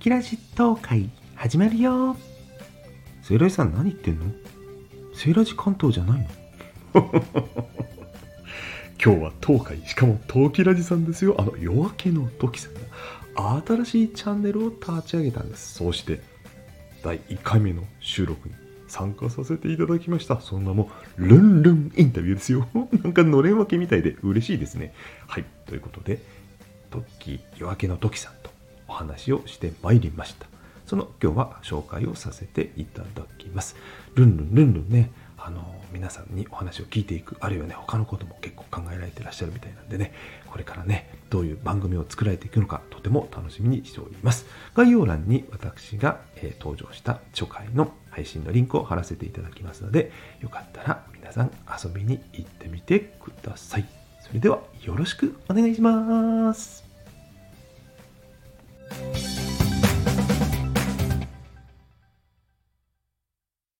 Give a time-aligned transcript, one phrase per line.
[0.00, 2.16] キラジ東海始まるよ。
[3.22, 4.24] セイラジさん何言ってんの？
[5.14, 6.26] セイラジ関東じゃない
[6.94, 7.12] の？
[9.04, 11.36] 今日は東海しかも東キラジさんですよ。
[11.38, 15.74] あの夜明けの時さんが新しいチャンネルを立ち上げたんです。
[15.74, 16.20] そして
[17.02, 18.54] 第1回目の収録に
[18.88, 20.40] 参加させていただきました。
[20.40, 22.66] そんなもうルンルンインタビューですよ。
[23.02, 24.94] なんかのれん分けみたいで嬉しいですね。
[25.26, 25.44] はい。
[25.66, 26.22] ということで
[26.90, 28.41] 時夜明けの時さん。
[29.02, 30.46] 話をしてまいりました。
[30.86, 33.06] その今日は紹介をさせていただ
[33.38, 33.76] きます。
[34.14, 40.12] ルンルンルンルンねあの皆さんにお話を聞いていくあるいはね他のことも結構考えられてらっしゃるみたいなんでね
[40.46, 44.46] これからねどういう番組を作られていくのかとても楽しみにしております。
[44.74, 51.50] 概要欄に私が、えー、登場した初回の配信のリンクを貼らせていただきますのでよかったら皆さん
[51.84, 53.86] 遊びに行ってみてください。
[54.20, 56.91] それではよろしくお願いします。